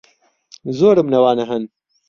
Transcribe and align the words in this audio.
زۆرم 0.79 1.07
لەوانە 1.15 1.45
ھەن. 1.53 1.63